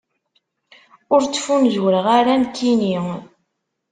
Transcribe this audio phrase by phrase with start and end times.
[1.13, 2.97] Ur ttfunzureɣ ara, nekkini.